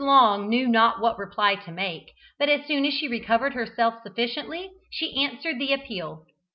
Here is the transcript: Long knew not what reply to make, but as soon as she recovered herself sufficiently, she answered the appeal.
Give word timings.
Long 0.03 0.49
knew 0.49 0.67
not 0.67 0.99
what 0.99 1.19
reply 1.19 1.53
to 1.53 1.71
make, 1.71 2.15
but 2.39 2.49
as 2.49 2.65
soon 2.65 2.87
as 2.87 2.93
she 2.95 3.07
recovered 3.07 3.53
herself 3.53 4.01
sufficiently, 4.01 4.71
she 4.89 5.15
answered 5.23 5.59
the 5.59 5.73
appeal. 5.73 6.25